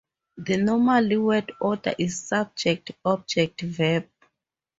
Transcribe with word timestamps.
The 0.37 0.57
normal 0.57 1.21
word 1.21 1.51
order 1.61 1.93
is 1.99 2.23
subject-object-verb. 2.27 4.09